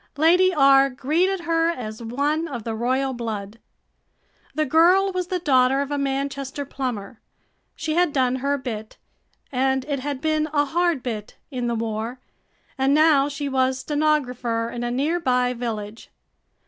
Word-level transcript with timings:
Lady 0.17 0.51
R. 0.51 0.89
greeted 0.89 1.41
her 1.41 1.69
as 1.69 2.01
one 2.01 2.47
of 2.47 2.63
the 2.63 2.73
royal 2.73 3.13
blood. 3.13 3.59
The 4.55 4.65
girl 4.65 5.11
was 5.11 5.27
the 5.27 5.37
daughter 5.37 5.79
of 5.79 5.91
a 5.91 5.97
Manchester 5.99 6.65
plumber. 6.65 7.21
She 7.75 7.93
had 7.93 8.11
done 8.11 8.37
her 8.37 8.57
bit, 8.57 8.97
and 9.51 9.85
it 9.85 9.99
had 9.99 10.19
been 10.19 10.49
a 10.53 10.65
hard 10.65 11.03
bit, 11.03 11.37
in 11.51 11.67
the 11.67 11.75
war, 11.75 12.19
and 12.79 12.95
now 12.95 13.29
she 13.29 13.47
was 13.47 13.77
stenographer 13.77 14.71
in 14.71 14.83
a 14.83 14.89
near 14.89 15.19
by 15.19 15.53
village. 15.53 16.09